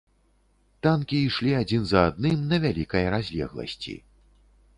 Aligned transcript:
Танкі 0.87 1.19
ішлі 1.27 1.51
адзін 1.59 1.83
за 1.91 1.99
адным 2.09 2.39
на 2.55 2.59
вялікай 2.65 3.03
разлегласці. 3.19 3.97